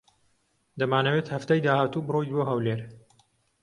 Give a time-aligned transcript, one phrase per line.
[0.79, 2.81] دەمانەوێت هەفتەی داهاتوو بڕۆیت بۆ ھەولێر.